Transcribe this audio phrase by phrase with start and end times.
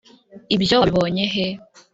[0.55, 1.47] [ibyo wabibonye he?